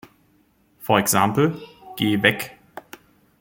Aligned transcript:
For 0.79 0.97
example: 0.97 1.53
Geh 1.95 2.15
weg! 2.23 2.57